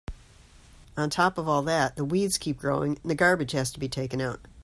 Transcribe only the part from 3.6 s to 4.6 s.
to be taken out.